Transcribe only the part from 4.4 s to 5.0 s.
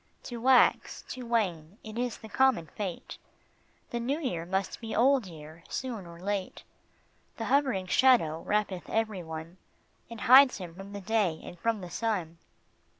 must be